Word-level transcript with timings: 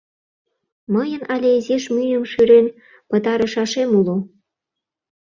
Мыйын 0.93 1.21
але 1.33 1.49
изиш 1.59 1.83
мӱйым 1.95 2.23
шӱрен 2.31 2.67
пытарышашем 3.09 3.89
уло. 3.99 4.17